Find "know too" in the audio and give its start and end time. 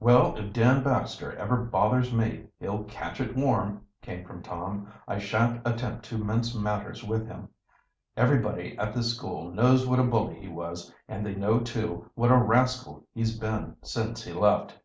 11.36-12.10